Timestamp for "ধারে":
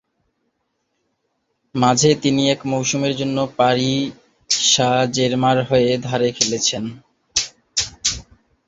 6.05-6.29